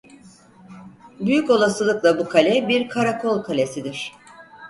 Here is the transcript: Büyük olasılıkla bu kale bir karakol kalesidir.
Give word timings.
Büyük 1.19 1.49
olasılıkla 1.49 2.19
bu 2.19 2.29
kale 2.29 2.67
bir 2.67 2.89
karakol 2.89 3.41
kalesidir. 3.43 4.11